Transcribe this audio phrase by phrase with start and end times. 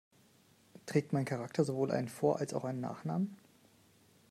[0.87, 3.37] Trägt mein Charakter sowohl einen Vor- als auch einen Nachnamen?